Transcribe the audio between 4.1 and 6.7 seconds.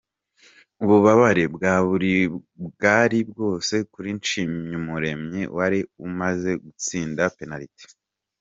Nshimyumuremyi wari umaze